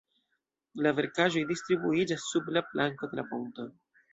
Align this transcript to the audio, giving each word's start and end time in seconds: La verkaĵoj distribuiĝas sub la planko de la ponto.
La 0.85 0.93
verkaĵoj 0.99 1.45
distribuiĝas 1.51 2.27
sub 2.33 2.51
la 2.57 2.67
planko 2.73 3.11
de 3.13 3.21
la 3.21 3.29
ponto. 3.35 3.69